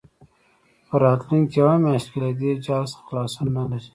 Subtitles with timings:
[0.87, 3.89] په راتلونکې یوه میاشت کې له دې جال څخه خلاصون نه لري.